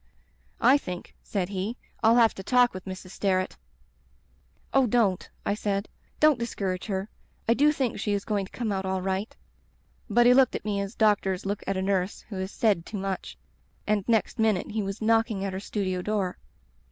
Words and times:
I 0.59 0.79
think,' 0.79 1.13
said 1.21 1.49
he, 1.49 1.77
'I'll 2.01 2.15
have 2.15 2.33
to 2.33 2.41
talk 2.41 2.73
with 2.73 2.85
Mrs. 2.85 3.11
Sterret.' 3.11 3.55
"'Oh, 4.73 4.87
don't,' 4.87 5.29
I 5.45 5.53
said. 5.53 5.87
'Don't 6.19 6.39
discourage 6.39 6.85
her. 6.87 7.07
I 7.47 7.53
do 7.53 7.71
think 7.71 7.99
she 7.99 8.13
is 8.13 8.25
goiiig 8.25 8.45
to 8.45 8.51
come 8.51 8.71
out 8.71 8.83
all 8.83 9.03
right.'" 9.03 9.35
But 10.09 10.25
he 10.25 10.33
looked 10.33 10.55
at 10.55 10.65
me 10.65 10.81
as 10.81 10.95
doctors 10.95 11.45
look 11.45 11.61
at 11.67 11.77
a 11.77 11.83
nurse 11.83 12.21
who 12.29 12.37
has 12.37 12.49
said 12.49 12.83
too 12.83 12.97
much, 12.97 13.37
and 13.85 14.03
next 14.07 14.39
minute 14.39 14.71
he 14.71 14.81
was 14.81 15.03
knocking 15.03 15.45
at 15.45 15.53
her 15.53 15.59
studio 15.59 16.01
door. 16.01 16.39